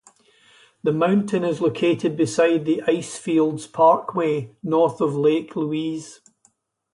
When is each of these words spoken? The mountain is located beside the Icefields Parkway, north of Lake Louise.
The 0.81 0.93
mountain 0.93 1.43
is 1.43 1.61
located 1.61 2.17
beside 2.17 2.65
the 2.65 2.81
Icefields 2.87 3.67
Parkway, 3.71 4.55
north 4.63 4.99
of 4.99 5.13
Lake 5.13 5.55
Louise. 5.55 6.21